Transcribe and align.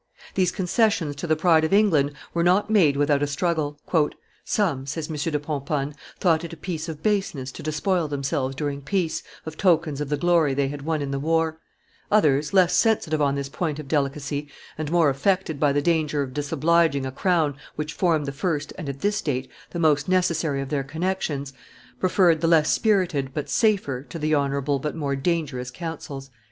These 0.33 0.51
concessions 0.51 1.15
to 1.17 1.27
the 1.27 1.35
pride 1.35 1.63
of 1.63 1.71
England 1.71 2.13
were 2.33 2.43
not 2.43 2.71
made 2.71 2.97
without 2.97 3.21
a 3.21 3.27
struggle. 3.27 3.77
"Some," 4.43 4.87
says 4.87 5.11
M. 5.11 5.15
de 5.15 5.37
Pomponne, 5.39 5.93
"thought 6.19 6.43
it 6.43 6.51
a 6.53 6.57
piece 6.57 6.89
of 6.89 7.03
baseness 7.03 7.51
to 7.51 7.61
despoil 7.61 8.07
themselves 8.07 8.55
during 8.55 8.81
peace, 8.81 9.21
of 9.45 9.57
tokens 9.57 10.01
of 10.01 10.09
the 10.09 10.17
glory 10.17 10.55
they 10.55 10.69
had 10.69 10.81
won 10.81 11.03
in 11.03 11.11
the 11.11 11.19
war; 11.19 11.59
others, 12.09 12.51
less 12.51 12.75
sensitive 12.75 13.21
on 13.21 13.35
this 13.35 13.47
point 13.47 13.77
of 13.77 13.87
delicacy, 13.87 14.47
and 14.75 14.91
more 14.91 15.11
affected 15.11 15.59
by 15.59 15.71
the 15.71 15.83
danger 15.83 16.23
of 16.23 16.33
disobliging 16.33 17.05
a 17.05 17.11
crown 17.11 17.55
which 17.75 17.93
formed 17.93 18.25
the 18.25 18.31
first 18.31 18.73
and 18.79 18.89
at 18.89 19.01
this 19.01 19.21
date 19.21 19.51
the 19.69 19.77
most 19.77 20.09
necessary 20.09 20.61
of 20.61 20.69
their 20.69 20.83
connections, 20.83 21.53
preferred 21.99 22.41
the 22.41 22.47
less 22.47 22.71
spirited 22.73 23.35
but 23.35 23.51
safer 23.51 24.01
to 24.01 24.17
the 24.17 24.33
honorable 24.33 24.79
but 24.79 24.95
more 24.95 25.15
dangerous 25.15 25.69
counsels." 25.69 26.31